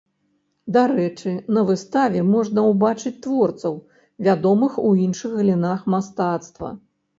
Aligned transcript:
Дарэчы, 0.77 1.33
на 1.57 1.61
выставе 1.67 2.23
можна 2.29 2.63
ўбачыць 2.71 3.13
творцаў, 3.27 3.77
вядомых 4.31 4.81
у 4.87 4.97
іншых 5.07 5.39
галінах 5.39 5.87
мастацтва. 5.97 6.75